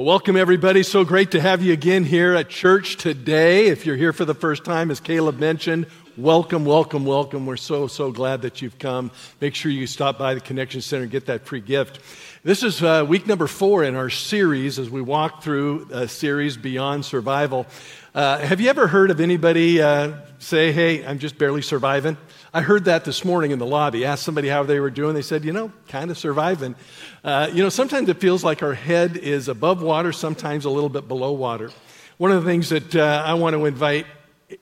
[0.00, 0.82] Well, welcome everybody.
[0.82, 3.66] So great to have you again here at church today.
[3.66, 7.44] If you're here for the first time, as Caleb mentioned, welcome, welcome, welcome.
[7.44, 9.10] We're so, so glad that you've come.
[9.42, 12.00] Make sure you stop by the Connection Center and get that free gift.
[12.42, 16.56] This is uh, week number four in our series as we walk through a series
[16.56, 17.66] Beyond Survival.
[18.14, 22.16] Uh, have you ever heard of anybody uh, say, Hey, I'm just barely surviving?
[22.52, 24.04] I heard that this morning in the lobby.
[24.04, 25.14] Asked somebody how they were doing.
[25.14, 26.74] They said, you know, kind of surviving.
[27.22, 30.88] Uh, you know, sometimes it feels like our head is above water, sometimes a little
[30.88, 31.70] bit below water.
[32.18, 34.06] One of the things that uh, I want to invite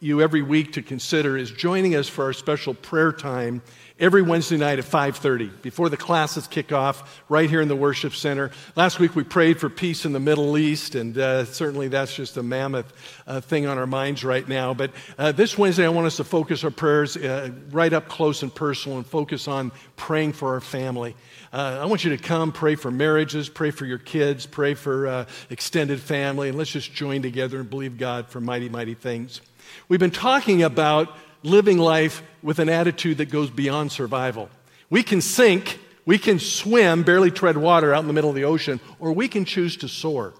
[0.00, 3.62] you every week to consider is joining us for our special prayer time
[3.98, 8.14] every Wednesday night at 5:30 before the classes kick off right here in the worship
[8.14, 8.50] center.
[8.76, 12.36] Last week we prayed for peace in the Middle East, and uh, certainly that's just
[12.36, 12.92] a mammoth
[13.26, 14.74] uh, thing on our minds right now.
[14.74, 18.42] But uh, this Wednesday I want us to focus our prayers uh, right up close
[18.42, 21.16] and personal and focus on praying for our family.
[21.52, 25.06] Uh, I want you to come pray for marriages, pray for your kids, pray for
[25.06, 29.40] uh, extended family, and let's just join together and believe God for mighty, mighty things.
[29.88, 34.48] We've been talking about living life with an attitude that goes beyond survival.
[34.90, 38.44] We can sink, we can swim, barely tread water out in the middle of the
[38.44, 40.34] ocean, or we can choose to soar.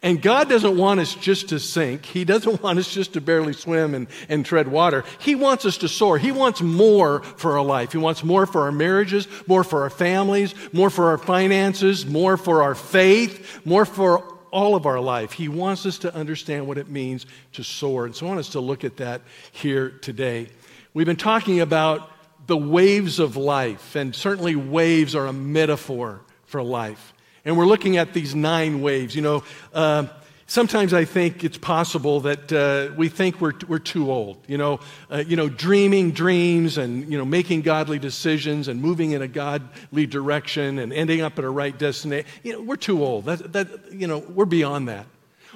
[0.00, 2.06] And God doesn't want us just to sink.
[2.06, 5.04] He doesn't want us just to barely swim and, and tread water.
[5.18, 6.18] He wants us to soar.
[6.18, 7.92] He wants more for our life.
[7.92, 12.36] He wants more for our marriages, more for our families, more for our finances, more
[12.36, 15.32] for our faith, more for all of our life.
[15.32, 18.06] He wants us to understand what it means to soar.
[18.06, 20.48] And so I want us to look at that here today.
[20.94, 22.10] We've been talking about
[22.46, 27.12] the waves of life, and certainly waves are a metaphor for life.
[27.44, 29.14] And we're looking at these nine waves.
[29.14, 30.06] You know, uh,
[30.48, 34.38] sometimes I think it's possible that uh, we think we're, we're too old.
[34.48, 39.12] You know, uh, you know, dreaming dreams and you know making godly decisions and moving
[39.12, 42.28] in a godly direction and ending up at a right destination.
[42.42, 43.26] You know, we're too old.
[43.26, 45.06] That, that you know, we're beyond that.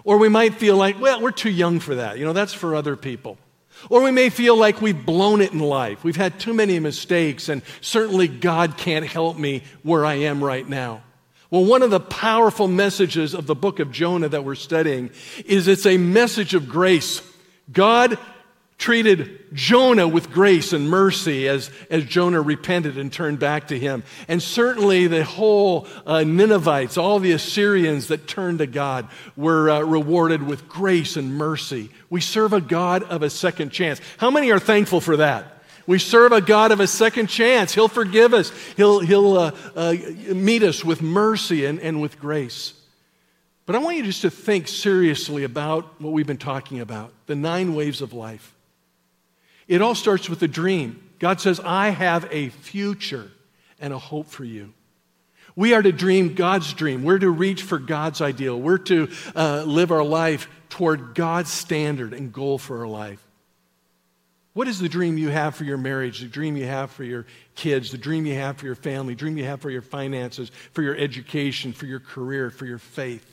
[0.05, 2.19] Or we might feel like, well, we're too young for that.
[2.19, 3.39] You know, that's for other people.
[3.89, 6.05] Or we may feel like we've blown it in life.
[6.05, 10.69] We've had too many mistakes, and certainly God can't help me where I am right
[10.69, 11.03] now.
[11.53, 15.11] Well, one of the powerful messages of the book of Jonah that we're studying
[15.45, 17.21] is it's a message of grace.
[17.71, 18.19] God
[18.79, 24.03] treated Jonah with grace and mercy as, as Jonah repented and turned back to him.
[24.29, 29.81] And certainly the whole uh, Ninevites, all the Assyrians that turned to God, were uh,
[29.81, 31.91] rewarded with grace and mercy.
[32.09, 34.01] We serve a God of a second chance.
[34.17, 35.52] How many are thankful for that?
[35.87, 37.75] We serve a God of a second chance.
[37.75, 39.95] He'll forgive us, He'll, he'll uh, uh,
[40.29, 42.75] meet us with mercy and, and with grace.
[43.67, 47.37] But I want you just to think seriously about what we've been talking about the
[47.37, 48.55] nine waves of life.
[49.69, 51.09] It all starts with a dream.
[51.19, 53.31] God says, I have a future
[53.81, 54.75] and a hope for you.
[55.55, 57.05] We are to dream God's dream.
[57.05, 58.59] We're to reach for God's ideal.
[58.61, 63.23] We're to uh, live our life toward God's standard and goal for our life.
[64.55, 67.27] What is the dream you have for your marriage, the dream you have for your
[67.55, 70.51] kids, the dream you have for your family, the dream you have for your finances,
[70.73, 73.25] for your education, for your career, for your faith?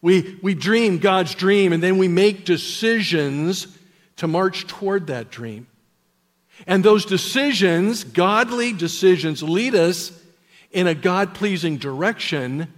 [0.00, 3.66] We, we dream God's dream and then we make decisions
[4.16, 5.66] to march toward that dream.
[6.66, 10.10] And those decisions, godly decisions, lead us
[10.70, 12.72] in a God pleasing direction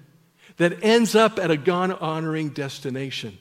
[0.57, 3.39] that ends up at a God honoring destination.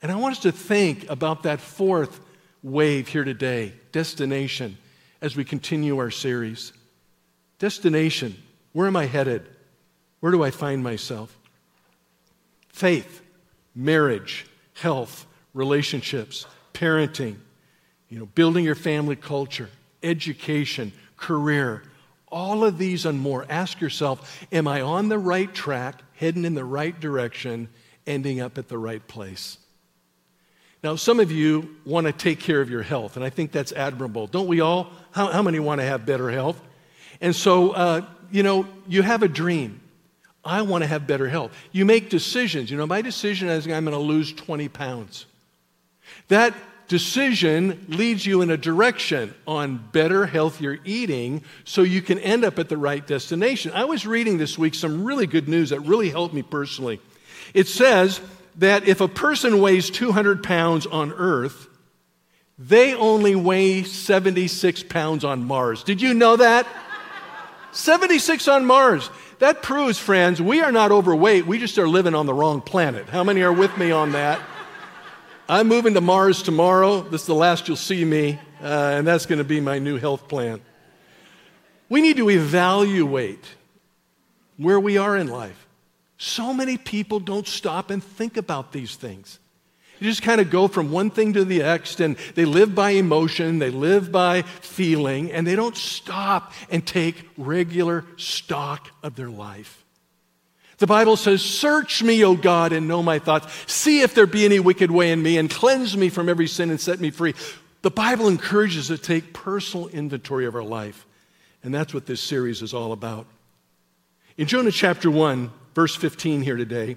[0.00, 2.20] And I want us to think about that fourth
[2.62, 4.78] wave here today destination
[5.20, 6.72] as we continue our series.
[7.58, 8.36] Destination.
[8.72, 9.46] Where am I headed?
[10.20, 11.36] Where do I find myself?
[12.68, 13.22] Faith,
[13.74, 17.36] marriage, health, relationships, parenting,
[18.08, 19.68] you know, building your family culture,
[20.02, 21.82] education, career,
[22.28, 23.44] all of these and more.
[23.48, 27.68] Ask yourself, am I on the right track, heading in the right direction,
[28.06, 29.58] ending up at the right place?
[30.82, 33.72] Now, some of you want to take care of your health, and I think that's
[33.72, 34.28] admirable.
[34.28, 34.90] Don't we all?
[35.10, 36.60] How, how many want to have better health?
[37.20, 39.80] And so, uh, you know, you have a dream.
[40.44, 41.52] I want to have better health.
[41.72, 42.70] You make decisions.
[42.70, 45.26] You know, my decision is I'm going to lose 20 pounds.
[46.28, 46.54] That
[46.86, 52.58] decision leads you in a direction on better, healthier eating so you can end up
[52.58, 53.72] at the right destination.
[53.74, 57.00] I was reading this week some really good news that really helped me personally.
[57.52, 58.20] It says,
[58.58, 61.68] that if a person weighs 200 pounds on Earth,
[62.58, 65.84] they only weigh 76 pounds on Mars.
[65.84, 66.66] Did you know that?
[67.72, 69.10] 76 on Mars.
[69.38, 71.46] That proves, friends, we are not overweight.
[71.46, 73.08] We just are living on the wrong planet.
[73.08, 74.40] How many are with me on that?
[75.48, 77.02] I'm moving to Mars tomorrow.
[77.02, 79.96] This is the last you'll see me, uh, and that's going to be my new
[79.96, 80.60] health plan.
[81.88, 83.44] We need to evaluate
[84.56, 85.67] where we are in life.
[86.18, 89.38] So many people don't stop and think about these things.
[90.00, 92.90] You just kind of go from one thing to the next, and they live by
[92.90, 99.30] emotion, they live by feeling, and they don't stop and take regular stock of their
[99.30, 99.84] life.
[100.78, 103.72] The Bible says, Search me, O God, and know my thoughts.
[103.72, 106.70] See if there be any wicked way in me, and cleanse me from every sin
[106.70, 107.34] and set me free.
[107.82, 111.06] The Bible encourages us to take personal inventory of our life.
[111.64, 113.26] And that's what this series is all about.
[114.36, 116.96] In Jonah chapter 1, verse 15 here today,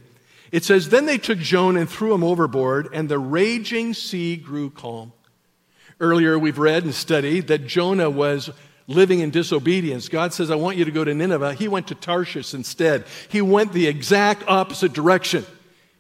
[0.52, 4.72] it says, Then they took Jonah and threw him overboard, and the raging sea grew
[4.72, 5.14] calm.
[6.00, 8.50] Earlier, we've read and studied that Jonah was
[8.88, 10.10] living in disobedience.
[10.10, 11.54] God says, I want you to go to Nineveh.
[11.54, 13.06] He went to Tarshish instead.
[13.30, 15.46] He went the exact opposite direction.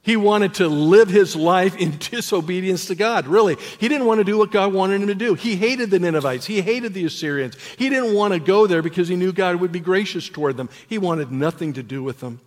[0.02, 3.58] He wanted to live his life in disobedience to God, really.
[3.80, 5.36] He didn't want to do what God wanted him to do.
[5.36, 6.48] He hated the Ninevites.
[6.48, 7.56] He hated the Assyrians.
[7.78, 10.68] He didn't want to go there because he knew God would be gracious toward them.
[10.88, 12.40] He wanted nothing to do with them.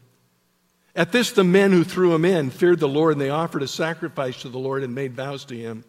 [0.96, 3.68] At this, the men who threw him in feared the Lord, and they offered a
[3.68, 5.84] sacrifice to the Lord and made vows to him.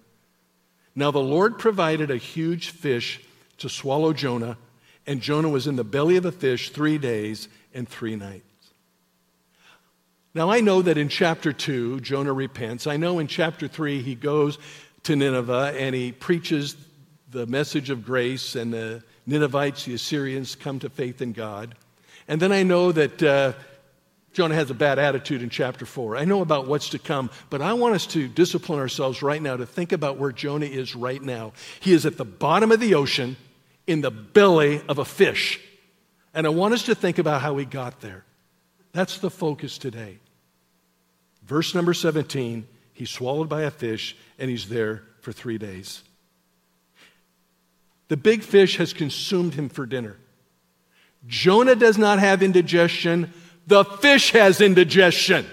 [0.95, 3.21] Now the Lord provided a huge fish
[3.59, 4.57] to swallow Jonah,
[5.05, 8.43] and Jonah was in the belly of the fish three days and three nights.
[10.33, 12.87] Now, I know that in chapter 2, Jonah repents.
[12.87, 14.57] I know in chapter 3, he goes
[15.03, 16.75] to Nineveh and he preaches
[17.31, 21.75] the message of grace, and the Ninevites, the Assyrians, come to faith in God.
[22.27, 23.53] And then I know that uh,
[24.35, 26.17] Jonah has a bad attitude in chapter 4.
[26.17, 29.55] I know about what's to come, but I want us to discipline ourselves right now
[29.55, 31.53] to think about where Jonah is right now.
[31.79, 33.37] He is at the bottom of the ocean
[33.87, 35.61] in the belly of a fish.
[36.33, 38.25] And I want us to think about how he got there.
[38.91, 40.19] That's the focus today.
[41.45, 46.03] Verse number 17 he's swallowed by a fish and he's there for three days.
[48.09, 50.17] The big fish has consumed him for dinner.
[51.25, 53.33] Jonah does not have indigestion,
[53.67, 55.45] the fish has indigestion,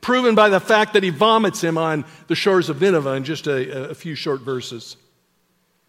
[0.00, 3.46] proven by the fact that he vomits him on the shores of Nineveh in just
[3.46, 4.96] a, a few short verses.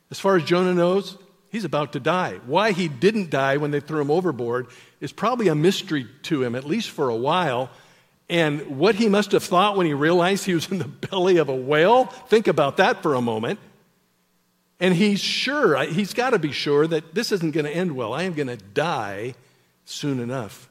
[0.09, 1.17] As far as Jonah knows,
[1.49, 2.39] he's about to die.
[2.45, 4.67] Why he didn't die when they threw him overboard
[4.99, 7.69] is probably a mystery to him, at least for a while.
[8.29, 11.49] And what he must have thought when he realized he was in the belly of
[11.49, 13.59] a whale, think about that for a moment.
[14.79, 18.13] And he's sure, he's got to be sure that this isn't going to end well.
[18.13, 19.35] I am going to die
[19.85, 20.70] soon enough.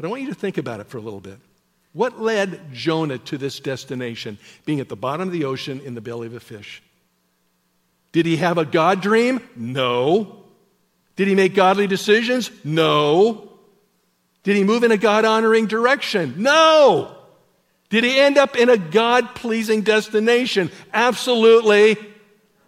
[0.00, 1.36] But I want you to think about it for a little bit.
[1.92, 6.00] What led Jonah to this destination, being at the bottom of the ocean in the
[6.00, 6.82] belly of a fish?
[8.12, 9.46] Did he have a God dream?
[9.56, 10.46] No.
[11.16, 12.50] Did he make godly decisions?
[12.64, 13.50] No.
[14.42, 16.36] Did he move in a God honoring direction?
[16.38, 17.14] No.
[17.90, 20.70] Did he end up in a God pleasing destination?
[20.94, 21.98] Absolutely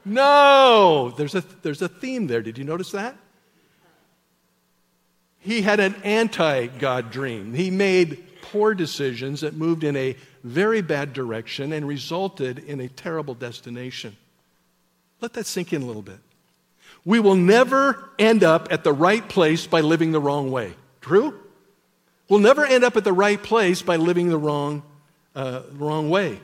[0.04, 1.14] no.
[1.16, 2.42] There's a, there's a theme there.
[2.42, 3.16] Did you notice that?
[5.42, 7.52] He had an anti God dream.
[7.52, 12.88] He made poor decisions that moved in a very bad direction and resulted in a
[12.88, 14.16] terrible destination.
[15.20, 16.18] Let that sink in a little bit.
[17.04, 20.74] We will never end up at the right place by living the wrong way.
[21.00, 21.38] True?
[22.28, 24.82] We'll never end up at the right place by living the wrong,
[25.34, 26.40] uh, wrong way.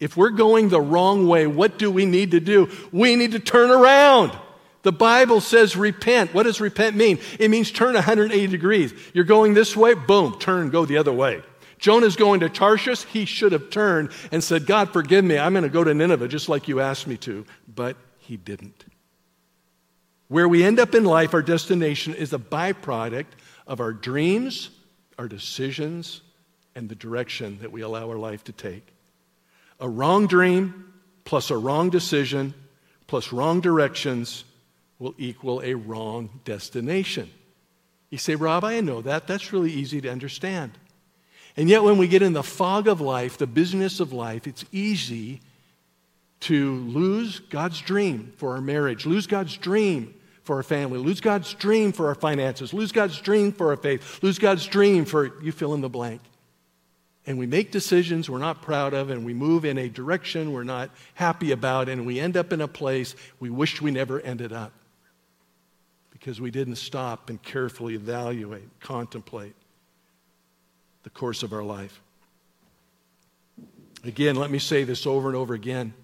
[0.00, 2.70] If we're going the wrong way, what do we need to do?
[2.90, 4.36] We need to turn around.
[4.82, 6.32] The Bible says repent.
[6.32, 7.18] What does repent mean?
[7.38, 8.94] It means turn 180 degrees.
[9.12, 11.42] You're going this way, boom, turn, go the other way.
[11.78, 13.04] Jonah's going to Tarshish.
[13.04, 15.38] He should have turned and said, God, forgive me.
[15.38, 17.44] I'm going to go to Nineveh just like you asked me to.
[17.66, 18.84] But he didn't.
[20.28, 23.26] Where we end up in life, our destination is a byproduct
[23.66, 24.70] of our dreams,
[25.18, 26.20] our decisions
[26.74, 28.86] and the direction that we allow our life to take.
[29.80, 30.92] A wrong dream
[31.24, 32.54] plus a wrong decision
[33.06, 34.44] plus wrong directions
[35.00, 37.28] will equal a wrong destination.
[38.10, 39.26] You say, Rob, I know that.
[39.26, 40.72] That's really easy to understand.
[41.56, 44.64] And yet, when we get in the fog of life, the business of life, it's
[44.70, 45.40] easy
[46.40, 51.52] to lose God's dream for our marriage, lose God's dream for our family, lose God's
[51.54, 55.52] dream for our finances, lose God's dream for our faith, lose God's dream for you
[55.52, 56.20] fill in the blank.
[57.26, 60.64] And we make decisions we're not proud of, and we move in a direction we're
[60.64, 64.52] not happy about, and we end up in a place we wish we never ended
[64.52, 64.72] up
[66.20, 69.54] because we didn't stop and carefully evaluate, contemplate
[71.02, 72.02] the course of our life.
[74.04, 75.94] Again, let me say this over and over again.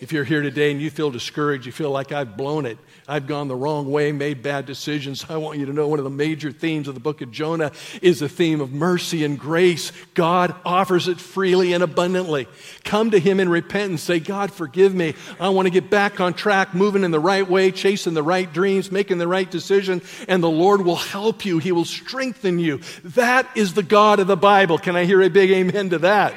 [0.00, 2.78] If you're here today and you feel discouraged, you feel like I've blown it,
[3.08, 6.04] I've gone the wrong way, made bad decisions, I want you to know one of
[6.04, 9.90] the major themes of the book of Jonah is the theme of mercy and grace.
[10.14, 12.46] God offers it freely and abundantly.
[12.84, 14.02] Come to Him in repentance.
[14.04, 15.14] Say, God, forgive me.
[15.40, 18.52] I want to get back on track, moving in the right way, chasing the right
[18.52, 21.58] dreams, making the right decision, and the Lord will help you.
[21.58, 22.78] He will strengthen you.
[23.02, 24.78] That is the God of the Bible.
[24.78, 26.34] Can I hear a big amen to that?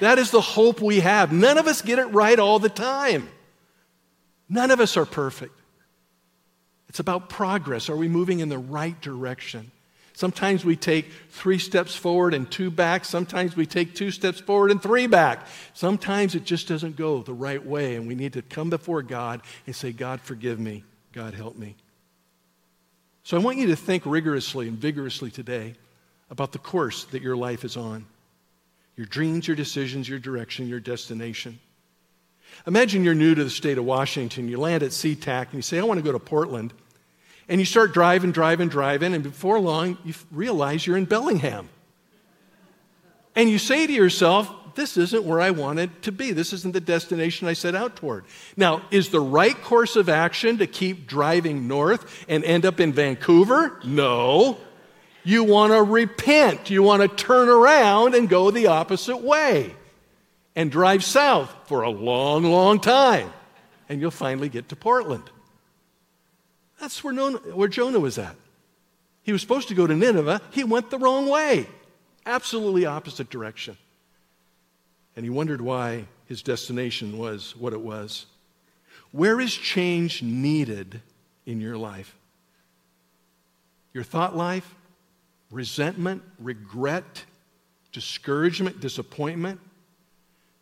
[0.00, 1.32] That is the hope we have.
[1.32, 3.28] None of us get it right all the time.
[4.48, 5.58] None of us are perfect.
[6.88, 7.88] It's about progress.
[7.88, 9.70] Are we moving in the right direction?
[10.14, 13.04] Sometimes we take three steps forward and two back.
[13.04, 15.46] Sometimes we take two steps forward and three back.
[15.74, 19.42] Sometimes it just doesn't go the right way, and we need to come before God
[19.66, 20.84] and say, God, forgive me.
[21.12, 21.76] God, help me.
[23.24, 25.74] So I want you to think rigorously and vigorously today
[26.30, 28.06] about the course that your life is on
[28.96, 31.58] your dreams, your decisions, your direction, your destination.
[32.66, 34.48] Imagine you're new to the state of Washington.
[34.48, 36.72] You land at SeaTac and you say, I want to go to Portland.
[37.48, 41.68] And you start driving, driving, driving, and before long, you realize you're in Bellingham.
[43.36, 46.32] And you say to yourself, this isn't where I wanted to be.
[46.32, 48.24] This isn't the destination I set out toward.
[48.56, 52.92] Now, is the right course of action to keep driving north and end up in
[52.92, 53.80] Vancouver?
[53.84, 54.58] No
[55.26, 56.70] you want to repent.
[56.70, 59.74] You want to turn around and go the opposite way
[60.54, 63.32] and drive south for a long, long time.
[63.88, 65.24] And you'll finally get to Portland.
[66.80, 68.36] That's where, where Jonah was at.
[69.24, 71.66] He was supposed to go to Nineveh, he went the wrong way,
[72.24, 73.76] absolutely opposite direction.
[75.16, 78.26] And he wondered why his destination was what it was.
[79.10, 81.00] Where is change needed
[81.46, 82.14] in your life?
[83.92, 84.72] Your thought life?
[85.50, 87.24] Resentment, regret,
[87.92, 89.60] discouragement, disappointment?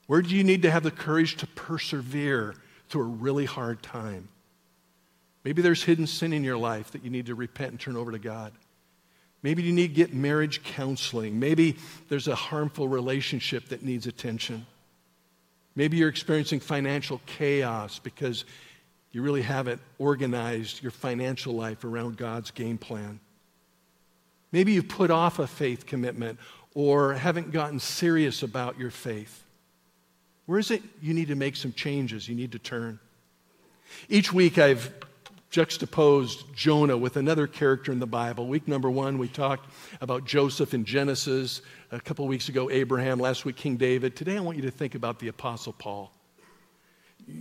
[0.07, 2.55] Where do you need to have the courage to persevere
[2.89, 4.29] through a really hard time?
[5.45, 8.13] Maybe there's hidden sin in your life that you need to repent and turn over
[8.13, 8.53] to God.
[9.43, 11.39] Maybe you need to get marriage counseling.
[11.39, 11.77] Maybe
[12.09, 14.67] there's a harmful relationship that needs attention.
[15.77, 18.47] Maybe you're experiencing financial chaos because
[19.13, 23.21] you really haven't organized your financial life around God's game plan.
[24.55, 26.39] Maybe you've put off a faith commitment
[26.75, 29.43] or haven't gotten serious about your faith.
[30.47, 32.29] Where is it you need to make some changes?
[32.29, 33.01] You need to turn.
[34.09, 34.95] Each week I've
[35.51, 38.47] juxtaposed Jonah with another character in the Bible.
[38.47, 39.69] Week number one, we talked
[40.01, 41.61] about Joseph in Genesis.
[41.91, 43.19] A couple weeks ago, Abraham.
[43.19, 44.15] Last week, King David.
[44.15, 46.13] Today, I want you to think about the Apostle Paul.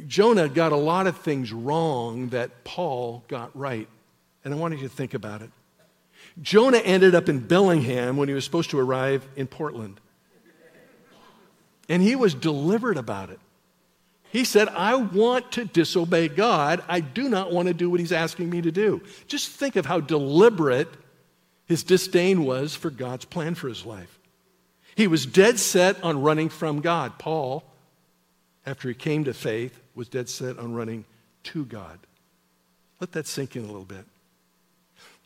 [0.08, 3.88] Jonah got a lot of things wrong that Paul got right.
[4.44, 5.52] And I want you to think about it.
[6.42, 10.00] Jonah ended up in Bellingham when he was supposed to arrive in Portland.
[11.90, 13.40] And he was deliberate about it.
[14.32, 16.84] He said, I want to disobey God.
[16.88, 19.02] I do not want to do what he's asking me to do.
[19.28, 20.90] Just think of how deliberate
[21.68, 24.20] his disdain was for God's plan for his life.
[24.96, 27.20] He was dead set on running from God.
[27.20, 27.64] Paul,
[28.66, 31.06] after he came to faith, was dead set on running
[31.44, 32.00] to God.
[33.00, 34.06] Let that sink in a little bit.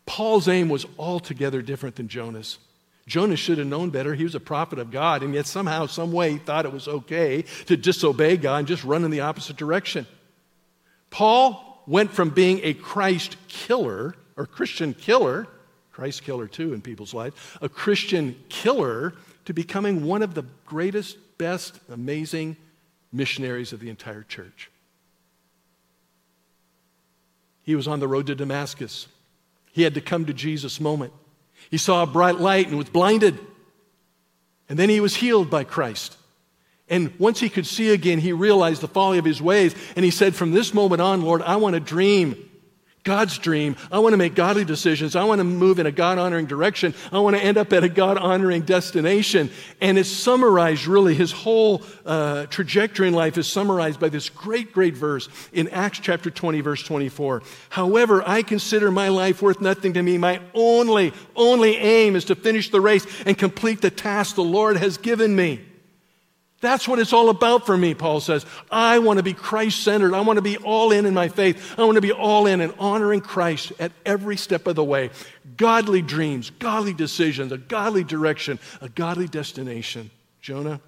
[0.08, 2.58] Paul's aim was altogether different than Jonah's.
[3.06, 4.16] Jonah should have known better.
[4.16, 6.88] He was a prophet of God, and yet somehow, some way, he thought it was
[6.88, 10.08] okay to disobey God and just run in the opposite direction.
[11.10, 15.48] Paul went from being a Christ killer or Christian killer,
[15.92, 19.14] Christ killer too in people's lives, a Christian killer
[19.46, 22.58] to becoming one of the greatest, best, amazing
[23.12, 24.70] missionaries of the entire church.
[27.64, 29.08] He was on the road to Damascus.
[29.78, 31.14] He had to come to Jesus' moment.
[31.70, 33.38] He saw a bright light and was blinded.
[34.68, 36.18] And then he was healed by Christ.
[36.90, 39.76] And once he could see again, he realized the folly of his ways.
[39.96, 42.47] And he said, From this moment on, Lord, I want to dream
[43.08, 43.78] God's dream.
[43.90, 45.16] I want to make godly decisions.
[45.16, 46.94] I want to move in a God honoring direction.
[47.10, 49.50] I want to end up at a God honoring destination.
[49.80, 54.74] And it's summarized, really, his whole uh, trajectory in life is summarized by this great,
[54.74, 57.44] great verse in Acts chapter 20, verse 24.
[57.70, 60.18] However, I consider my life worth nothing to me.
[60.18, 64.76] My only, only aim is to finish the race and complete the task the Lord
[64.76, 65.62] has given me.
[66.60, 68.46] That's what it's all about for me, Paul says.
[68.72, 70.16] I want to be Christ centered.
[70.16, 71.76] I want to be all in in my faith.
[71.78, 75.12] I want to be all in and honoring Christ at every step of the way.
[75.56, 80.10] Godly dreams, godly decisions, a godly direction, a godly destination.
[80.42, 80.82] Jonah,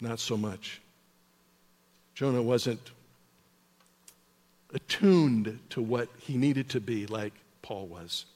[0.00, 0.80] not so much.
[2.14, 2.80] Jonah wasn't
[4.72, 8.26] attuned to what he needed to be like Paul was.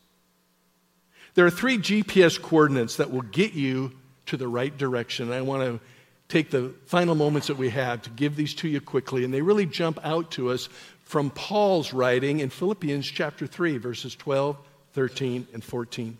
[1.35, 3.93] There are three GPS coordinates that will get you
[4.27, 5.31] to the right direction.
[5.31, 5.81] I want to
[6.29, 9.43] take the final moments that we have to give these to you quickly, and they
[9.43, 10.69] really jump out to us
[11.05, 14.57] from Paul's writing in Philippians chapter 3, verses 12,
[14.95, 16.17] 13, and 14.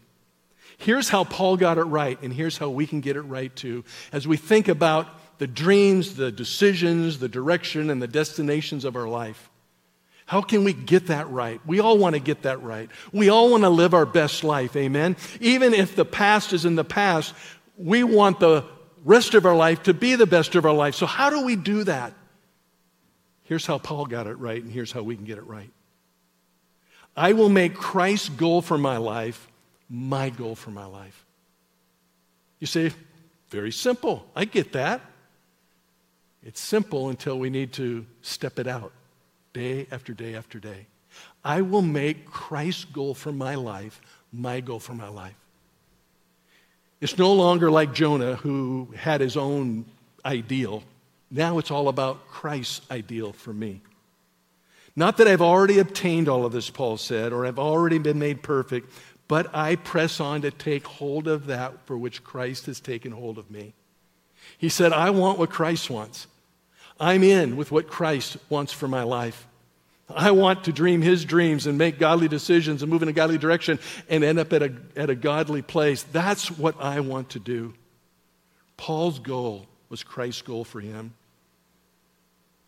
[0.77, 3.85] Here's how Paul got it right, and here's how we can get it right too.
[4.13, 5.09] As we think about
[5.39, 9.51] the dreams, the decisions, the direction, and the destinations of our life.
[10.27, 11.61] How can we get that right?
[11.67, 12.89] We all want to get that right.
[13.13, 15.17] We all want to live our best life, amen?
[15.41, 17.35] Even if the past is in the past,
[17.77, 18.65] we want the
[19.05, 20.95] rest of our life to be the best of our life.
[20.95, 22.13] So, how do we do that?
[23.45, 25.71] Here's how Paul got it right, and here's how we can get it right.
[27.17, 29.49] I will make Christ's goal for my life
[29.89, 31.25] my goal for my life.
[32.59, 32.93] You say,
[33.51, 34.27] very simple.
[34.35, 35.01] I get that.
[36.43, 38.93] It's simple until we need to step it out
[39.53, 40.87] day after day after day.
[41.45, 44.01] I will make Christ's goal for my life
[44.33, 45.37] my goal for my life.
[47.05, 49.85] It's no longer like Jonah, who had his own
[50.25, 50.83] ideal.
[51.31, 53.83] Now it's all about Christ's ideal for me.
[54.97, 58.43] Not that I've already obtained all of this, Paul said, or I've already been made
[58.43, 58.91] perfect,
[59.29, 63.37] but I press on to take hold of that for which Christ has taken hold
[63.37, 63.75] of me.
[64.57, 66.27] He said, I want what Christ wants.
[66.99, 69.47] I'm in with what Christ wants for my life.
[70.09, 73.39] I want to dream his dreams and make godly decisions and move in a godly
[73.39, 76.03] direction and end up at a, at a godly place.
[76.03, 77.75] That's what I want to do.
[78.77, 81.15] Paul's goal was Christ's goal for him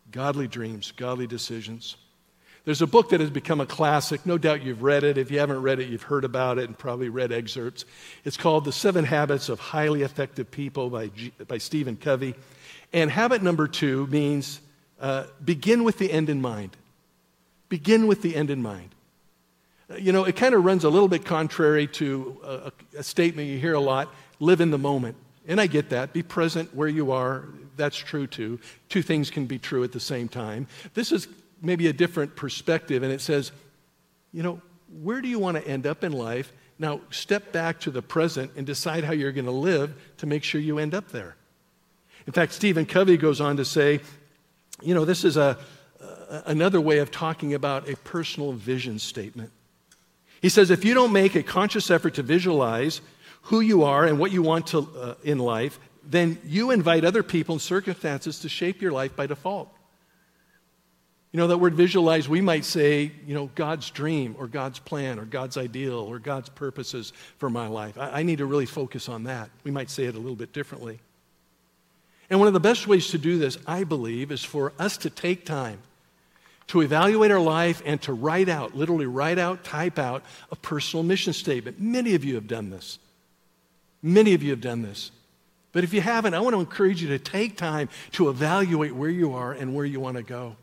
[0.09, 1.97] godly dreams, godly decisions.
[2.63, 4.25] There's a book that has become a classic.
[4.25, 5.17] No doubt you've read it.
[5.17, 7.85] If you haven't read it, you've heard about it and probably read excerpts.
[8.25, 12.35] It's called The Seven Habits of Highly Effective People by, G- by Stephen Covey.
[12.91, 14.59] And habit number two means
[14.99, 16.75] uh, begin with the end in mind.
[17.69, 18.89] Begin with the end in mind.
[19.89, 23.47] Uh, you know, it kind of runs a little bit contrary to a, a statement
[23.47, 25.15] you hear a lot live in the moment.
[25.47, 26.13] And I get that.
[26.13, 27.45] Be present where you are.
[27.77, 28.59] That's true too.
[28.89, 30.67] Two things can be true at the same time.
[30.93, 31.27] This is
[31.61, 33.51] maybe a different perspective, and it says,
[34.33, 34.61] you know,
[35.01, 36.51] where do you want to end up in life?
[36.79, 40.43] Now, step back to the present and decide how you're going to live to make
[40.43, 41.35] sure you end up there.
[42.27, 44.01] In fact, Stephen Covey goes on to say,
[44.81, 45.57] you know, this is a,
[46.29, 49.51] another way of talking about a personal vision statement.
[50.41, 53.01] He says, if you don't make a conscious effort to visualize
[53.43, 57.23] who you are and what you want to, uh, in life, then you invite other
[57.23, 59.73] people and circumstances to shape your life by default.
[61.31, 65.19] You know, that word visualize, we might say, you know, God's dream or God's plan
[65.19, 67.97] or God's ideal or God's purposes for my life.
[67.97, 69.49] I, I, need to really focus on that.
[69.63, 70.99] We might say it a little bit differently.
[72.29, 75.09] And one of the best ways to do this, I believe, is for us to
[75.09, 75.79] take time
[76.67, 81.03] to evaluate our life and to write out, literally write out, type out a personal
[81.03, 81.79] mission statement.
[81.79, 82.99] Many of you have done this.
[84.01, 85.11] Many of you have done this.
[85.71, 89.09] But if you haven't, I want to encourage you to take time to evaluate where
[89.09, 90.55] you are and where you want to go.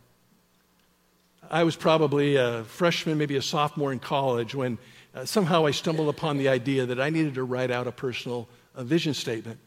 [1.50, 4.78] I was probably a freshman, maybe a sophomore in college, when
[5.14, 8.48] uh, somehow I stumbled upon the idea that I needed to write out a personal
[8.76, 9.58] vision statement.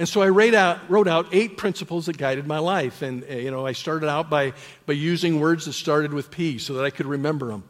[0.00, 3.02] And so I wrote out, wrote out eight principles that guided my life.
[3.02, 4.54] And, uh, you know, I started out by,
[4.86, 7.64] by using words that started with P so that I could remember them.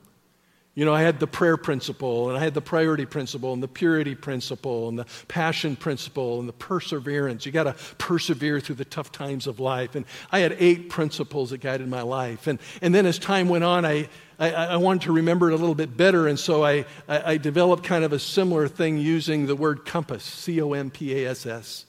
[0.76, 3.66] You know, I had the prayer principle, and I had the priority principle, and the
[3.66, 7.44] purity principle, and the passion principle, and the perseverance.
[7.44, 9.96] You got to persevere through the tough times of life.
[9.96, 12.46] And I had eight principles that guided my life.
[12.46, 15.56] And, and then as time went on, I, I, I wanted to remember it a
[15.56, 19.48] little bit better, and so I, I, I developed kind of a similar thing using
[19.48, 21.86] the word compass C O M P A S S.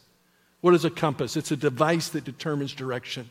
[0.61, 1.35] What is a compass?
[1.35, 3.29] It's a device that determines direction.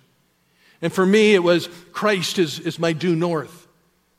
[0.83, 3.69] And for me, it was Christ is, is my due north.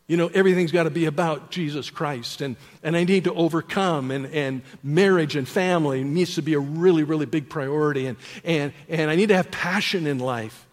[0.08, 2.42] You know, everything's got to be about Jesus Christ.
[2.42, 6.60] And, and I need to overcome, and, and marriage and family needs to be a
[6.60, 8.08] really, really big priority.
[8.08, 10.68] And, and, and I need to have passion in life.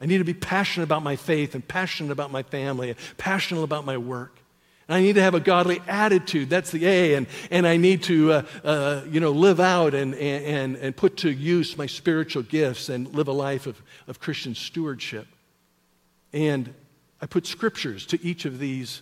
[0.00, 3.62] I need to be passionate about my faith and passionate about my family and passionate
[3.62, 4.38] about my work.
[4.88, 6.50] I need to have a godly attitude.
[6.50, 7.14] That's the A.
[7.14, 11.18] And, and I need to, uh, uh, you know, live out and, and, and put
[11.18, 15.26] to use my spiritual gifts and live a life of, of Christian stewardship.
[16.32, 16.74] And
[17.20, 19.00] I put scriptures to each of these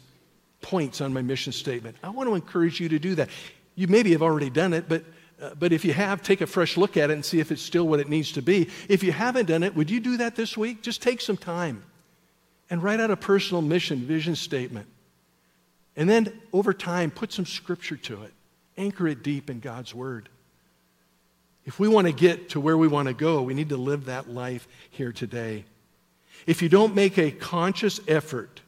[0.60, 1.96] points on my mission statement.
[2.02, 3.28] I want to encourage you to do that.
[3.74, 5.04] You maybe have already done it, but,
[5.40, 7.62] uh, but if you have, take a fresh look at it and see if it's
[7.62, 8.68] still what it needs to be.
[8.88, 10.82] If you haven't done it, would you do that this week?
[10.82, 11.82] Just take some time
[12.70, 14.86] and write out a personal mission, vision statement.
[15.96, 18.32] And then over time, put some scripture to it.
[18.78, 20.28] Anchor it deep in God's Word.
[21.64, 24.06] If we want to get to where we want to go, we need to live
[24.06, 25.64] that life here today.
[26.46, 28.62] If you don't make a conscious effort,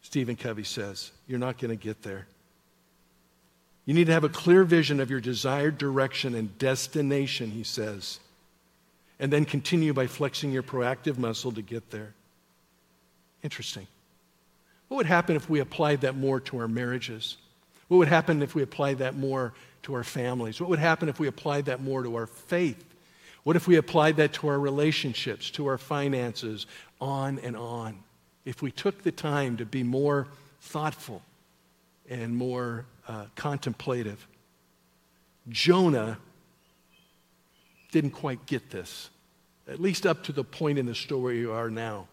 [0.00, 2.26] Stephen Covey says, you're not going to get there.
[3.84, 8.18] You need to have a clear vision of your desired direction and destination, he says.
[9.18, 12.12] and then continue by flexing your proactive muscle to get there.
[13.42, 13.86] Interesting.
[14.94, 17.36] What would happen if we applied that more to our marriages?
[17.88, 19.52] What would happen if we applied that more
[19.82, 20.60] to our families?
[20.60, 22.94] What would happen if we applied that more to our faith?
[23.42, 26.68] What if we applied that to our relationships, to our finances,
[27.00, 28.04] on and on?
[28.44, 30.28] If we took the time to be more
[30.60, 31.22] thoughtful
[32.08, 34.28] and more uh, contemplative.
[35.48, 36.18] Jonah
[37.90, 39.10] didn't quite get this,
[39.66, 42.06] at least up to the point in the story you are now.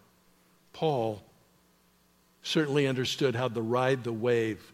[0.73, 1.21] Paul
[2.43, 4.71] certainly understood how to ride the wave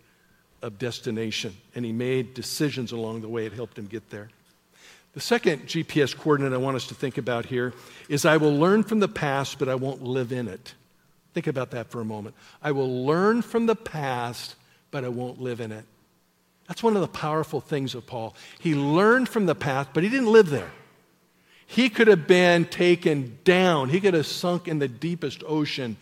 [0.62, 3.46] of destination, and he made decisions along the way.
[3.46, 4.30] It helped him get there.
[5.14, 7.74] The second GPS coordinate I want us to think about here
[8.08, 10.74] is I will learn from the past, but I won't live in it.
[11.34, 12.36] Think about that for a moment.
[12.62, 14.56] I will learn from the past,
[14.92, 15.86] but I won't live in it.
[16.68, 18.36] That's one of the powerful things of Paul.
[18.60, 20.72] He learned from the past, but he didn't live there.
[21.66, 25.98] He could have been taken down, he could have sunk in the deepest ocean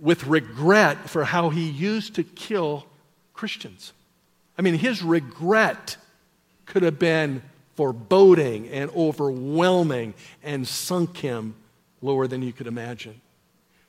[0.00, 2.86] with regret for how he used to kill
[3.34, 3.92] Christians.
[4.58, 5.96] I mean, his regret
[6.66, 7.42] could have been
[7.74, 11.54] foreboding and overwhelming and sunk him
[12.02, 13.20] lower than you could imagine.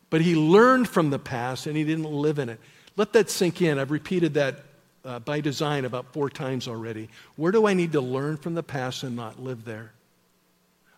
[0.10, 2.60] But he learned from the past and he didn't live in it.
[2.96, 3.80] Let that sink in.
[3.80, 4.64] I've repeated that
[5.06, 7.10] uh, by design about four times already.
[7.36, 9.92] Where do I need to learn from the past and not live there?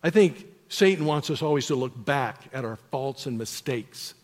[0.02, 4.14] I think Satan wants us always to look back at our faults and mistakes.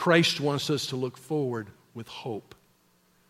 [0.00, 2.54] Christ wants us to look forward with hope.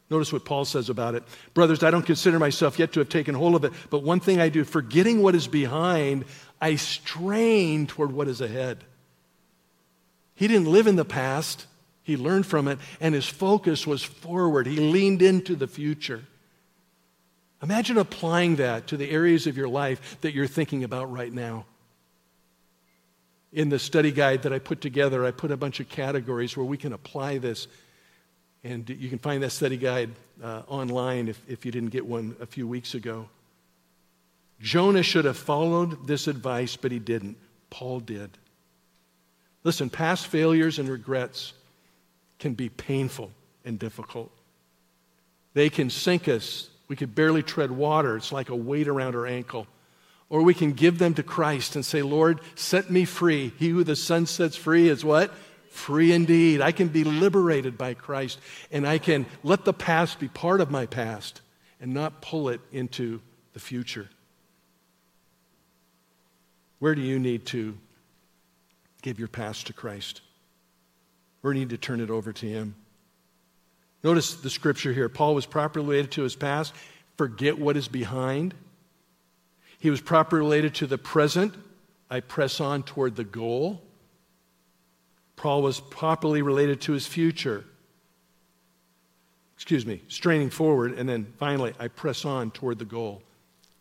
[0.09, 1.25] Notice what Paul says about it.
[1.53, 4.41] Brothers, I don't consider myself yet to have taken hold of it, but one thing
[4.41, 6.27] I do, forgetting what is behind,
[6.61, 8.85] I strain toward what is ahead.
[10.37, 11.67] He didn't live in the past,
[12.05, 14.69] he learned from it, and his focus was forward.
[14.69, 16.23] He leaned into the future.
[17.65, 21.67] Imagine applying that to the areas of your life that you're thinking about right now.
[23.53, 26.67] In the study guide that I put together, I put a bunch of categories where
[26.67, 27.67] we can apply this.
[28.63, 30.11] And you can find that study guide
[30.43, 33.29] uh, online if, if you didn't get one a few weeks ago.
[34.61, 37.37] Jonah should have followed this advice, but he didn't.
[37.71, 38.31] Paul did.
[39.65, 41.55] Listen, past failures and regrets
[42.39, 43.31] can be painful
[43.65, 44.31] and difficult.
[45.55, 46.69] They can sink us.
[46.89, 48.17] We could barely tread water.
[48.17, 49.67] It's like a weight around our ankle.
[50.31, 53.53] Or we can give them to Christ and say, Lord, set me free.
[53.59, 55.35] He who the Son sets free is what?
[55.71, 56.63] Free indeed.
[56.63, 58.39] I can be liberated by Christ,
[58.73, 61.43] and I can let the past be part of my past
[61.81, 63.21] and not pull it into
[63.53, 64.09] the future.
[66.79, 67.77] Where do you need to
[69.03, 70.23] give your past to Christ?
[71.43, 72.75] Where do you need to turn it over to Him?
[74.03, 75.09] Notice the scripture here.
[75.09, 76.73] Paul was properly related to his past.
[77.17, 78.55] Forget what is behind.
[79.81, 81.55] He was properly related to the present.
[82.11, 83.83] I press on toward the goal.
[85.37, 87.65] Paul was properly related to his future.
[89.57, 90.99] Excuse me, straining forward.
[90.99, 93.23] And then finally, I press on toward the goal.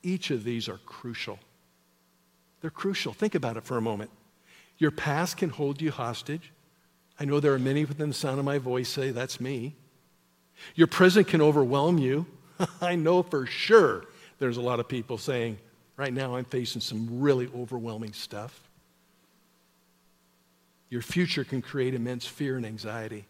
[0.01, 1.38] Each of these are crucial.
[2.62, 3.12] They're crucial.
[3.12, 4.09] Think about it for a moment.
[4.77, 6.53] Your past can hold you hostage.
[7.19, 9.75] I know there are many within the sound of my voice say, That's me.
[10.75, 12.25] Your present can overwhelm you.
[12.81, 14.05] I know for sure
[14.39, 15.57] there's a lot of people saying,
[15.99, 18.57] Right now I'm facing some really overwhelming stuff.
[20.89, 23.25] Your future can create immense fear and anxiety.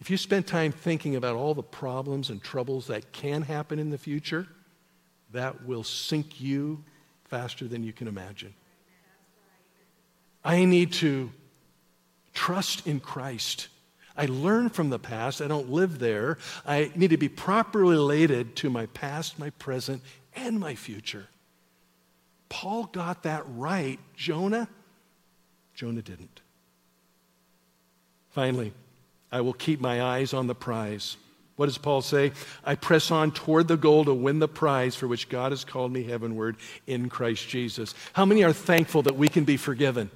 [0.00, 3.90] If you spend time thinking about all the problems and troubles that can happen in
[3.90, 4.48] the future,
[5.30, 6.82] that will sink you
[7.26, 8.52] faster than you can imagine.
[10.44, 11.30] I need to
[12.34, 13.68] trust in Christ.
[14.16, 15.40] I learn from the past.
[15.40, 16.38] I don't live there.
[16.66, 20.02] I need to be properly related to my past, my present,
[20.34, 21.28] and my future.
[22.48, 23.98] Paul got that right.
[24.16, 24.68] Jonah,
[25.74, 26.40] Jonah didn't.
[28.30, 28.72] Finally,
[29.30, 31.16] I will keep my eyes on the prize.
[31.56, 32.32] What does Paul say?
[32.64, 35.92] I press on toward the goal to win the prize for which God has called
[35.92, 37.94] me heavenward in Christ Jesus.
[38.12, 40.10] How many are thankful that we can be forgiven?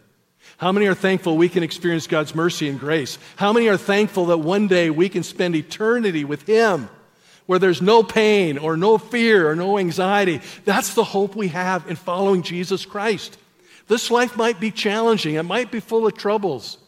[0.58, 3.18] How many are thankful we can experience God's mercy and grace?
[3.36, 6.88] How many are thankful that one day we can spend eternity with Him
[7.46, 10.40] where there's no pain or no fear or no anxiety?
[10.64, 13.38] That's the hope we have in following Jesus Christ.
[13.88, 16.78] This life might be challenging, it might be full of troubles,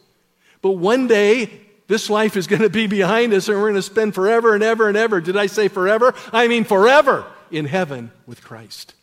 [0.61, 1.49] but one day
[1.87, 4.63] this life is going to be behind us and we're going to spend forever and
[4.63, 5.19] ever and ever.
[5.19, 6.13] Did I say forever?
[6.31, 8.93] I mean forever in heaven with Christ.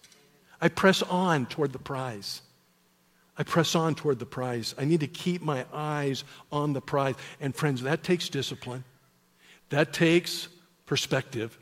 [0.60, 2.42] I press on toward the prize.
[3.36, 4.74] I press on toward the prize.
[4.78, 7.16] I need to keep my eyes on the prize.
[7.40, 8.84] And friends, that takes discipline.
[9.70, 10.48] That takes
[10.86, 11.58] perspective.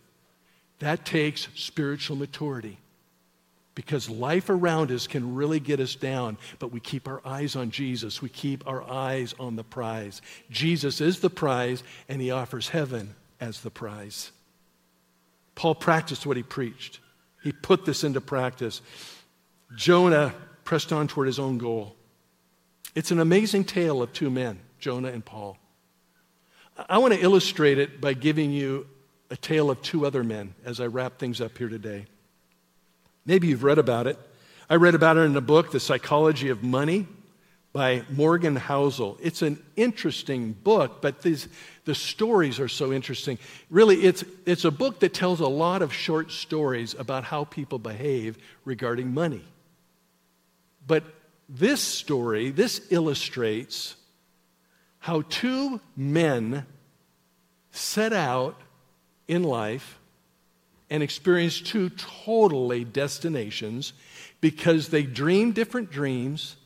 [0.79, 2.79] That takes spiritual maturity.
[3.75, 7.71] because life around us can really get us down, but we keep our eyes on
[7.71, 8.23] Jesus.
[8.23, 10.23] We keep our eyes on the prize.
[10.51, 14.31] Jesus is the prize, and he offers heaven as the prize.
[15.55, 17.01] Paul practiced what he preached,
[17.43, 18.81] he put this into practice.
[19.77, 20.33] Jonah
[20.63, 21.97] pressed on toward his own goal.
[22.95, 25.59] It's an amazing tale of two men, Jonah and Paul.
[26.89, 28.87] I want to illustrate it by giving you
[29.35, 32.07] a tale of two other men as I wrap things up here today.
[33.27, 34.17] Maybe you've read about it.
[34.71, 37.09] I read about it in a book, The Psychology of Money
[37.73, 39.19] by Morgan Housel.
[39.21, 41.49] It's an interesting book, but these,
[41.85, 43.41] the stories are so interesting.
[43.71, 47.81] Really, it's, it's a book that tells a lot of short stories about how people
[47.81, 49.43] behave regarding money.
[50.87, 51.03] But
[51.49, 53.97] this story, this illustrates
[55.01, 56.67] how two men
[57.73, 58.61] set out
[59.29, 59.99] in life
[60.91, 63.93] and experienced two totally destinations
[64.41, 66.57] because they dreamed different dreams,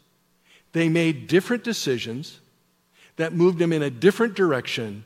[0.72, 2.40] they made different decisions
[3.16, 5.04] that moved them in a different direction,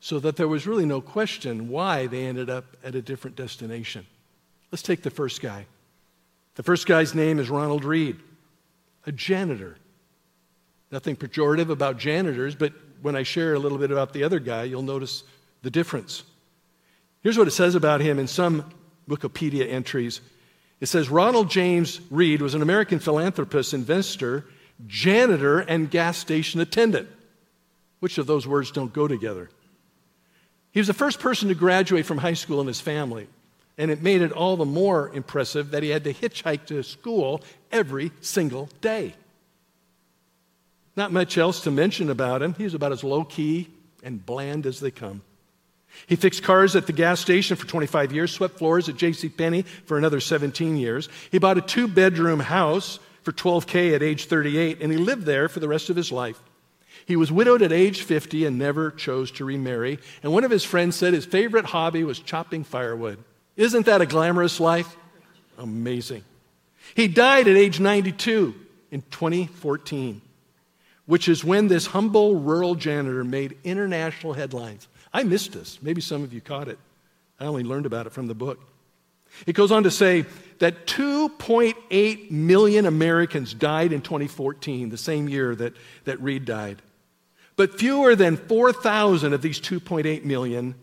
[0.00, 4.06] so that there was really no question why they ended up at a different destination.
[4.70, 5.66] Let's take the first guy.
[6.54, 8.16] The first guy's name is Ronald Read,
[9.06, 9.76] a janitor.
[10.90, 14.64] Nothing pejorative about janitors, but when I share a little bit about the other guy,
[14.64, 15.24] you'll notice
[15.66, 16.22] the difference.
[17.22, 18.72] Here's what it says about him in some
[19.08, 20.20] Wikipedia entries.
[20.80, 24.44] It says Ronald James Read was an American philanthropist, investor,
[24.86, 27.08] janitor, and gas station attendant.
[27.98, 29.50] Which of those words don't go together?
[30.70, 33.26] He was the first person to graduate from high school in his family,
[33.76, 37.42] and it made it all the more impressive that he had to hitchhike to school
[37.72, 39.14] every single day.
[40.94, 42.54] Not much else to mention about him.
[42.54, 43.68] He was about as low key
[44.04, 45.22] and bland as they come.
[46.06, 49.28] He fixed cars at the gas station for 25 years, swept floors at J.C.
[49.28, 51.08] Penney for another 17 years.
[51.30, 55.48] He bought a two bedroom house for 12K at age 38, and he lived there
[55.48, 56.40] for the rest of his life.
[57.06, 59.98] He was widowed at age 50 and never chose to remarry.
[60.22, 63.18] And one of his friends said his favorite hobby was chopping firewood.
[63.56, 64.96] Isn't that a glamorous life?
[65.58, 66.24] Amazing.
[66.94, 68.54] He died at age 92
[68.90, 70.22] in 2014
[71.06, 74.88] which is when this humble rural janitor made international headlines.
[75.16, 75.78] I missed this.
[75.80, 76.78] Maybe some of you caught it.
[77.40, 78.60] I only learned about it from the book.
[79.46, 80.26] It goes on to say
[80.58, 85.72] that 2.8 million Americans died in 2014, the same year that,
[86.04, 86.82] that Read died.
[87.56, 90.74] But fewer than 4,000 of these 2.8 million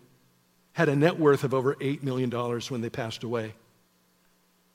[0.72, 3.54] had a net worth of over $8 million when they passed away.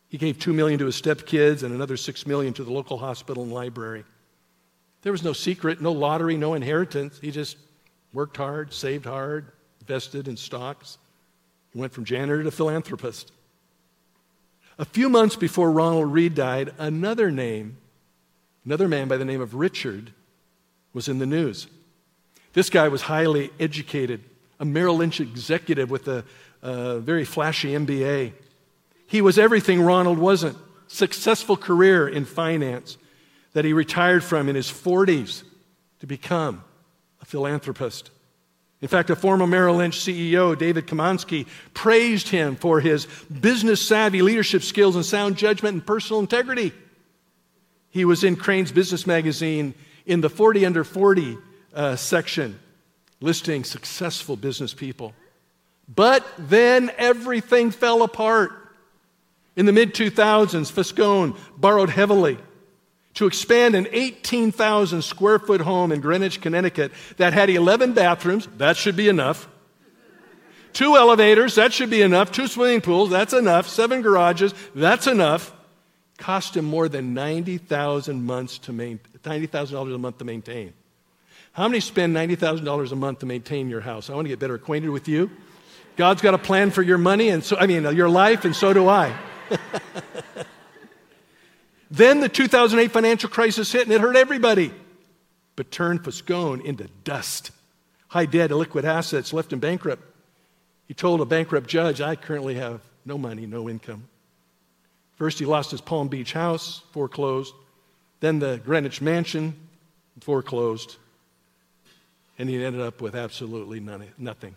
[0.08, 3.42] He gave 2 million to his stepkids and another 6 million to the local hospital
[3.42, 4.04] and library.
[5.02, 7.18] There was no secret, no lottery, no inheritance.
[7.20, 7.56] He just
[8.12, 10.98] worked hard, saved hard, invested in stocks.
[11.72, 13.32] He went from janitor to philanthropist.
[14.78, 17.78] A few months before Ronald Read died, another name,
[18.64, 20.12] another man by the name of Richard,
[20.92, 21.66] was in the news.
[22.52, 24.22] This guy was highly educated,
[24.60, 26.24] a Merrill Lynch executive with a,
[26.62, 28.32] a very flashy MBA.
[29.06, 32.96] He was everything Ronald wasn't successful career in finance,
[33.52, 35.42] that he retired from in his 40s
[36.00, 36.62] to become
[37.28, 38.10] philanthropist.
[38.80, 43.06] In fact, a former Merrill Lynch CEO, David Komansky, praised him for his
[43.40, 46.72] business savvy leadership skills and sound judgment and personal integrity.
[47.90, 49.74] He was in Crain's Business Magazine
[50.06, 51.36] in the 40 under 40
[51.74, 52.58] uh, section,
[53.20, 55.12] listing successful business people.
[55.94, 58.52] But then everything fell apart.
[59.54, 62.38] In the mid 2000s, Fuscone borrowed heavily
[63.18, 68.46] to expand an 18,000 square foot home in Greenwich, Connecticut that had 11 bathrooms.
[68.58, 69.48] That should be enough.
[70.72, 72.30] Two elevators, that should be enough.
[72.30, 73.68] Two swimming pools, that's enough.
[73.68, 75.52] Seven garages, that's enough.
[76.16, 80.72] Cost him more than 90,000 months to main, $90,000 a month to maintain.
[81.50, 84.10] How many spend $90,000 a month to maintain your house?
[84.10, 85.28] I want to get better acquainted with you.
[85.96, 88.72] God's got a plan for your money and so I mean your life and so
[88.72, 89.12] do I.
[91.90, 94.72] Then the 2008 financial crisis hit and it hurt everybody,
[95.56, 97.50] but turned Fuscone into dust.
[98.08, 100.02] High debt, liquid assets, left him bankrupt.
[100.86, 104.08] He told a bankrupt judge, I currently have no money, no income.
[105.16, 107.52] First, he lost his Palm Beach house, foreclosed.
[108.20, 109.54] Then the Greenwich mansion,
[110.20, 110.96] foreclosed.
[112.38, 114.54] And he ended up with absolutely none, nothing.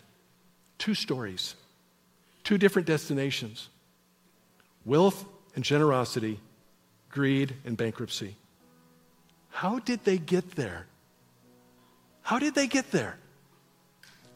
[0.78, 1.56] Two stories,
[2.44, 3.68] two different destinations
[4.84, 6.40] wealth and generosity
[7.12, 8.34] greed, and bankruptcy.
[9.50, 10.86] How did they get there?
[12.22, 13.18] How did they get there?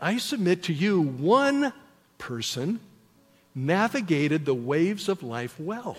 [0.00, 1.72] I submit to you one
[2.18, 2.78] person
[3.54, 5.96] navigated the waves of life well,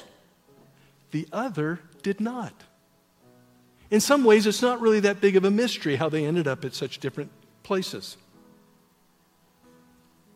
[1.11, 2.53] the other did not.
[3.89, 6.63] In some ways, it's not really that big of a mystery how they ended up
[6.63, 7.31] at such different
[7.63, 8.17] places.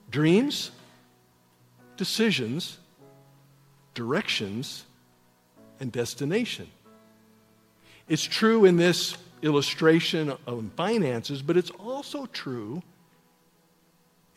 [0.10, 0.72] Dreams,
[1.98, 2.78] decisions,
[3.94, 4.86] directions,
[5.82, 6.70] and destination.
[8.08, 12.84] It's true in this illustration of finances, but it's also true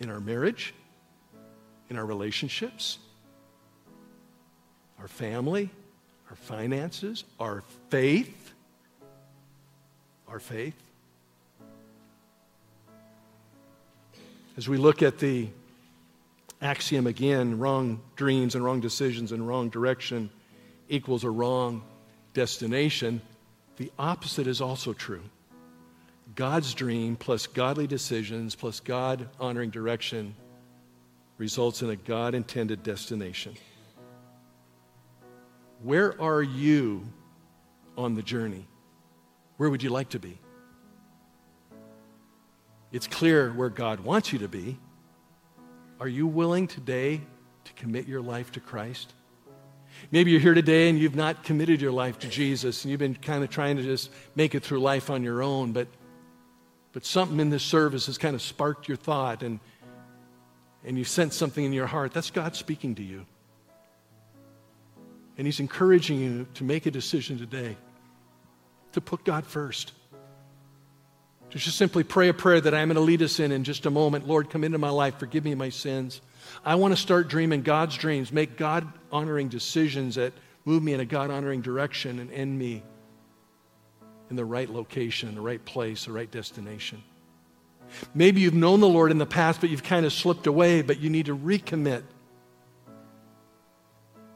[0.00, 0.74] in our marriage,
[1.90, 2.98] in our relationships,
[4.98, 5.68] our family,
[6.30, 8.52] our finances, our faith,
[10.26, 10.80] our faith.
[14.56, 15.48] As we look at the
[16.62, 20.30] axiom again, wrong dreams and wrong decisions and wrong direction
[20.88, 21.82] equals a wrong
[22.32, 23.20] destination,
[23.76, 25.22] the opposite is also true.
[26.34, 30.34] God's dream plus godly decisions plus God honoring direction
[31.38, 33.54] results in a God intended destination.
[35.82, 37.06] Where are you
[37.96, 38.66] on the journey?
[39.56, 40.38] Where would you like to be?
[42.90, 44.78] It's clear where God wants you to be.
[46.00, 47.20] Are you willing today
[47.64, 49.12] to commit your life to Christ?
[50.10, 53.14] Maybe you're here today and you've not committed your life to Jesus and you've been
[53.14, 55.88] kind of trying to just make it through life on your own, but,
[56.92, 59.60] but something in this service has kind of sparked your thought and,
[60.84, 62.12] and you sense something in your heart.
[62.12, 63.26] That's God speaking to you.
[65.36, 67.76] And He's encouraging you to make a decision today
[68.92, 69.92] to put God first.
[71.50, 73.86] To just simply pray a prayer that I'm going to lead us in in just
[73.86, 74.26] a moment.
[74.26, 76.20] Lord, come into my life, forgive me my sins.
[76.64, 80.32] I want to start dreaming God's dreams, make God honoring decisions that
[80.64, 82.82] move me in a God honoring direction and end me
[84.30, 87.02] in the right location, the right place, the right destination.
[88.14, 91.00] Maybe you've known the Lord in the past, but you've kind of slipped away, but
[91.00, 92.02] you need to recommit.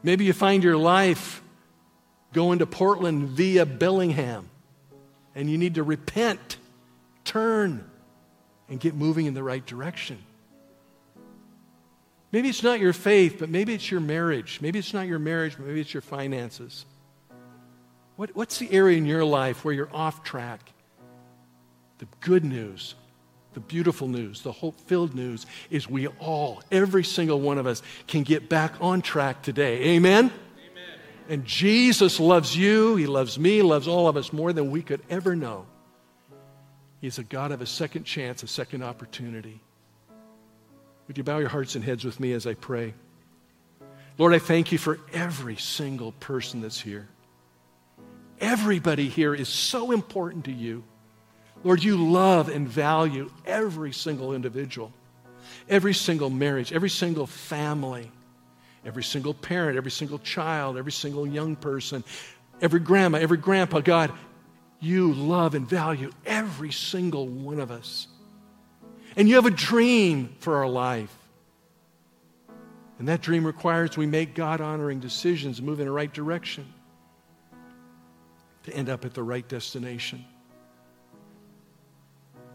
[0.02, 1.42] Maybe you find your life
[2.32, 4.48] going to Portland via Bellingham,
[5.34, 6.58] and you need to repent,
[7.24, 7.88] turn,
[8.68, 10.18] and get moving in the right direction.
[12.30, 14.58] Maybe it's not your faith, but maybe it's your marriage.
[14.60, 16.84] Maybe it's not your marriage, but maybe it's your finances.
[18.16, 20.72] What, what's the area in your life where you're off track?
[21.98, 22.94] The good news,
[23.54, 27.82] the beautiful news, the hope filled news is we all, every single one of us,
[28.06, 29.82] can get back on track today.
[29.94, 30.26] Amen?
[30.26, 30.32] Amen?
[31.28, 35.00] And Jesus loves you, He loves me, loves all of us more than we could
[35.08, 35.66] ever know.
[37.00, 39.60] He's a God of a second chance, a second opportunity.
[41.08, 42.94] Would you bow your hearts and heads with me as I pray?
[44.18, 47.08] Lord, I thank you for every single person that's here.
[48.40, 50.84] Everybody here is so important to you.
[51.64, 54.92] Lord, you love and value every single individual,
[55.68, 58.12] every single marriage, every single family,
[58.84, 62.04] every single parent, every single child, every single young person,
[62.60, 63.80] every grandma, every grandpa.
[63.80, 64.12] God,
[64.78, 68.08] you love and value every single one of us.
[69.18, 71.12] And you have a dream for our life.
[73.00, 76.72] And that dream requires we make God honoring decisions, move in the right direction
[78.62, 80.24] to end up at the right destination.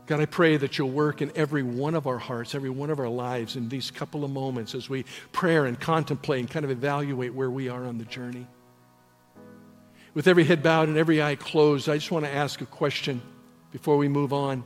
[0.06, 3.00] God, I pray that you'll work in every one of our hearts, every one of
[3.00, 6.72] our lives in these couple of moments as we pray and contemplate and kind of
[6.72, 8.48] evaluate where we are on the journey.
[10.14, 13.22] With every head bowed and every eye closed, I just want to ask a question
[13.72, 14.64] before we move on.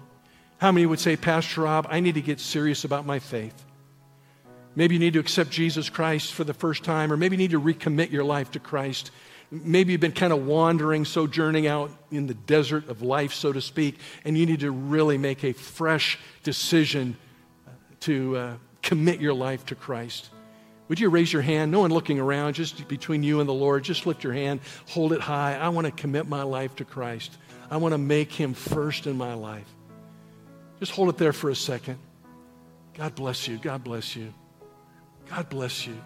[0.60, 3.64] How many would say, Pastor Rob, I need to get serious about my faith?
[4.76, 7.52] Maybe you need to accept Jesus Christ for the first time, or maybe you need
[7.52, 9.12] to recommit your life to Christ.
[9.50, 13.62] Maybe you've been kind of wandering, sojourning out in the desert of life, so to
[13.62, 17.18] speak, and you need to really make a fresh decision
[18.02, 20.30] to uh, commit your life to Christ.
[20.90, 21.72] Would you raise your hand?
[21.72, 23.84] No one looking around, just between you and the Lord.
[23.84, 25.56] Just lift your hand, hold it high.
[25.56, 27.38] I want to commit my life to Christ.
[27.70, 29.68] I want to make him first in my life.
[30.80, 31.98] Just hold it there for a second.
[32.94, 33.58] God bless you.
[33.58, 34.34] God bless you.
[35.30, 35.98] God bless you.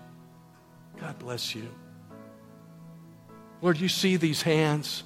[0.99, 1.67] God bless you.
[3.61, 5.03] Lord, you see these hands,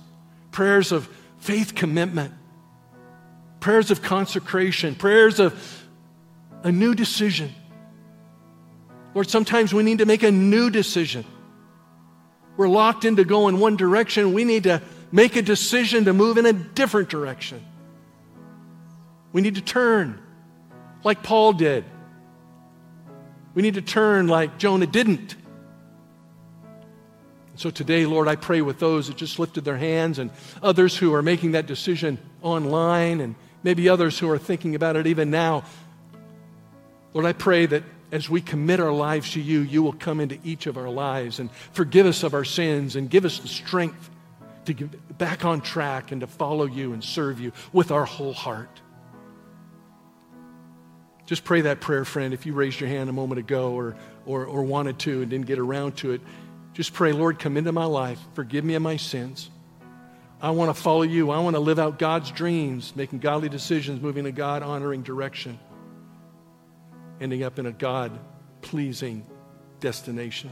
[0.51, 1.09] prayers of
[1.39, 2.33] faith commitment,
[3.59, 5.83] prayers of consecration, prayers of
[6.63, 7.53] a new decision.
[9.13, 11.25] Lord, sometimes we need to make a new decision.
[12.57, 14.33] We're locked into going one direction.
[14.33, 17.63] We need to make a decision to move in a different direction.
[19.35, 20.17] We need to turn
[21.03, 21.83] like Paul did.
[23.53, 25.35] We need to turn like Jonah didn't.
[27.55, 30.31] So today, Lord, I pray with those that just lifted their hands and
[30.63, 35.05] others who are making that decision online and maybe others who are thinking about it
[35.05, 35.65] even now.
[37.13, 37.83] Lord, I pray that
[38.13, 41.41] as we commit our lives to you, you will come into each of our lives
[41.41, 44.09] and forgive us of our sins and give us the strength
[44.63, 48.31] to get back on track and to follow you and serve you with our whole
[48.31, 48.79] heart.
[51.25, 52.33] Just pray that prayer, friend.
[52.33, 53.95] If you raised your hand a moment ago or,
[54.25, 56.21] or, or wanted to and didn't get around to it,
[56.73, 58.19] just pray, Lord, come into my life.
[58.33, 59.49] Forgive me of my sins.
[60.41, 61.31] I want to follow you.
[61.31, 65.01] I want to live out God's dreams, making godly decisions, moving in a God honoring
[65.01, 65.57] direction,
[67.19, 68.19] ending up in a God
[68.61, 69.25] pleasing
[69.79, 70.51] destination.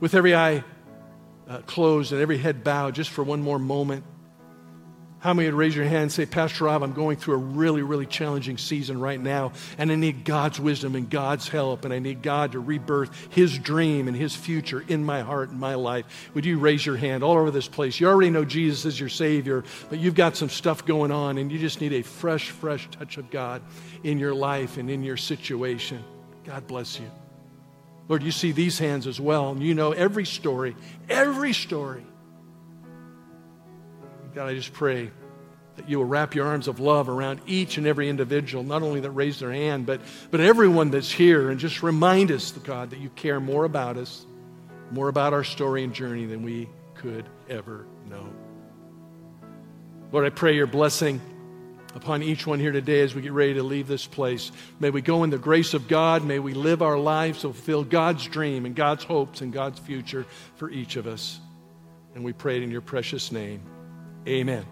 [0.00, 0.64] With every eye
[1.46, 4.04] uh, closed and every head bowed, just for one more moment,
[5.20, 7.82] how many would raise your hand and say, Pastor Rob, I'm going through a really,
[7.82, 11.98] really challenging season right now, and I need God's wisdom and God's help, and I
[11.98, 16.30] need God to rebirth His dream and His future in my heart and my life?
[16.34, 18.00] Would you raise your hand all over this place?
[18.00, 21.52] You already know Jesus is your Savior, but you've got some stuff going on, and
[21.52, 23.60] you just need a fresh, fresh touch of God
[24.02, 26.02] in your life and in your situation.
[26.46, 27.10] God bless you.
[28.08, 30.74] Lord, you see these hands as well, and you know every story,
[31.10, 32.04] every story
[34.34, 35.10] God, I just pray
[35.76, 39.00] that you will wrap your arms of love around each and every individual, not only
[39.00, 40.00] that raised their hand, but,
[40.30, 44.24] but everyone that's here, and just remind us, God, that you care more about us,
[44.90, 48.28] more about our story and journey than we could ever know.
[50.12, 51.20] Lord, I pray your blessing
[51.94, 54.52] upon each one here today as we get ready to leave this place.
[54.78, 56.24] May we go in the grace of God.
[56.24, 60.26] May we live our lives to fulfill God's dream and God's hopes and God's future
[60.56, 61.40] for each of us.
[62.14, 63.62] And we pray it in your precious name.
[64.26, 64.66] Amen.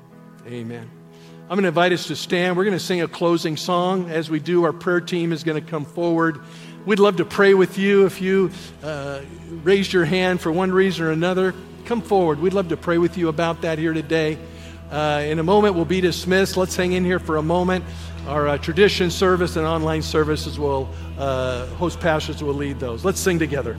[0.46, 0.90] Amen.
[1.44, 2.56] I'm going to invite us to stand.
[2.56, 4.10] We're going to sing a closing song.
[4.10, 6.40] As we do, our prayer team is going to come forward.
[6.84, 8.04] We'd love to pray with you.
[8.04, 8.50] If you
[8.82, 9.22] uh,
[9.62, 11.54] raised your hand for one reason or another,
[11.86, 12.40] come forward.
[12.40, 14.38] We'd love to pray with you about that here today.
[14.90, 16.58] Uh, in a moment, we'll be dismissed.
[16.58, 17.84] Let's hang in here for a moment.
[18.26, 23.02] Our uh, tradition service and online services will, uh, host pastors will lead those.
[23.06, 23.78] Let's sing together.